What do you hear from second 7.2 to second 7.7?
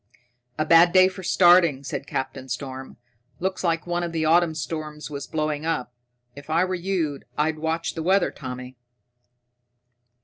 I'd